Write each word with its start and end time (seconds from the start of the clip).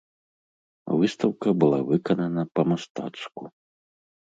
Выстаўка 1.01 1.49
была 1.65 1.79
выканана 1.91 2.41
па-мастацку. 2.57 3.41